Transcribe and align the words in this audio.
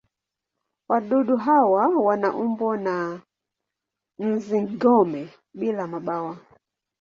Wadudu 0.89 1.37
hawa 1.45 1.81
wana 1.87 2.29
umbo 2.43 2.65
wa 2.73 3.19
nzi-gome 4.29 5.21
bila 5.59 5.83
mabawa. 5.91 6.35